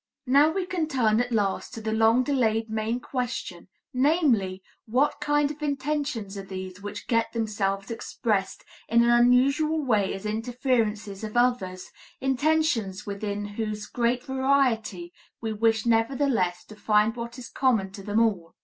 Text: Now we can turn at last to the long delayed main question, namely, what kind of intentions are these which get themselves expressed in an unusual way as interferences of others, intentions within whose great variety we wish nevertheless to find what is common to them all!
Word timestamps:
Now 0.25 0.49
we 0.51 0.65
can 0.65 0.87
turn 0.87 1.19
at 1.21 1.31
last 1.31 1.75
to 1.75 1.79
the 1.79 1.91
long 1.91 2.23
delayed 2.23 2.71
main 2.71 2.99
question, 2.99 3.67
namely, 3.93 4.63
what 4.87 5.21
kind 5.21 5.51
of 5.51 5.61
intentions 5.61 6.35
are 6.39 6.43
these 6.43 6.81
which 6.81 7.05
get 7.05 7.31
themselves 7.33 7.91
expressed 7.91 8.65
in 8.89 9.03
an 9.03 9.11
unusual 9.11 9.79
way 9.85 10.11
as 10.15 10.25
interferences 10.25 11.23
of 11.23 11.37
others, 11.37 11.91
intentions 12.19 13.05
within 13.05 13.45
whose 13.45 13.85
great 13.85 14.23
variety 14.23 15.13
we 15.39 15.53
wish 15.53 15.85
nevertheless 15.85 16.65
to 16.65 16.75
find 16.75 17.15
what 17.15 17.37
is 17.37 17.47
common 17.49 17.91
to 17.91 18.01
them 18.01 18.19
all! 18.19 18.55